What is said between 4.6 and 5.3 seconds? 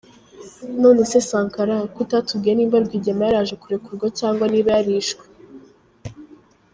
yarishwe?